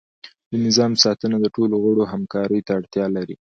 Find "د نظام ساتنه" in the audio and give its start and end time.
0.49-1.37